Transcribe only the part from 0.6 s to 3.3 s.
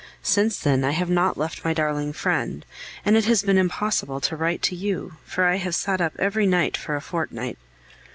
I have not left my darling friend, and it